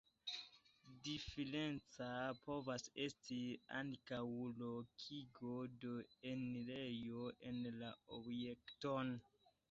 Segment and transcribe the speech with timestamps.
[1.07, 2.05] Diferenca
[2.45, 3.37] povas esti
[3.81, 4.21] ankaŭ
[4.61, 5.91] lokigo de
[6.31, 9.13] enirejo en la objekton.